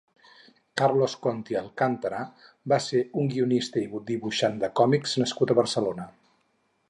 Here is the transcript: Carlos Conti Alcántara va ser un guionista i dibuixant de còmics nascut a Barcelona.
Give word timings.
Carlos 0.81 1.13
Conti 1.25 1.57
Alcántara 1.59 2.21
va 2.73 2.79
ser 2.87 3.03
un 3.23 3.29
guionista 3.35 3.85
i 3.85 4.03
dibuixant 4.09 4.59
de 4.65 4.71
còmics 4.81 5.17
nascut 5.25 5.53
a 5.57 5.61
Barcelona. 5.63 6.09